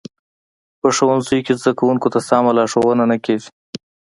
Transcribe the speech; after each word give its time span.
په 0.79 0.87
ښوونځیو 0.95 1.45
کې 1.45 1.53
زده 1.61 1.71
کوونکو 1.79 2.07
ته 2.13 2.19
سمه 2.29 2.51
لارښوونه 2.57 3.03
نه 3.11 3.17
کیږي 3.25 3.49